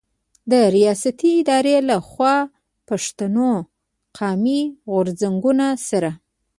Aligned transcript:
د 0.51 0.53
رياستي 0.75 1.31
ادارو 1.41 1.77
له 1.89 1.97
خوا 2.09 2.35
د 2.45 2.49
پښتون 2.87 3.37
قامي 4.17 4.61
غرځنګونو 4.93 5.67
سره 5.89 6.09